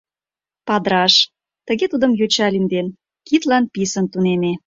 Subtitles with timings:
[0.67, 1.15] Падыраш,
[1.67, 2.87] тыге тудым йоча лӱмден,
[3.27, 4.51] кидлан писын тунеме.